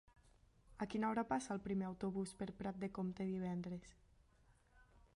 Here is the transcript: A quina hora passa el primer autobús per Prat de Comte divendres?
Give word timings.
A 0.85 0.87
quina 0.93 1.07
hora 1.11 1.25
passa 1.33 1.51
el 1.57 1.61
primer 1.67 1.87
autobús 1.91 2.33
per 2.41 2.49
Prat 2.63 2.83
de 2.85 2.93
Comte 2.99 3.31
divendres? 3.31 3.97